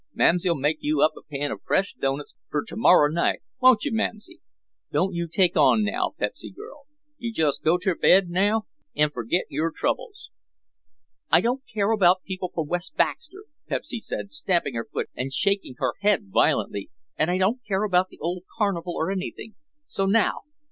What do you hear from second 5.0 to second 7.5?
you take on now, Pepsy girl; you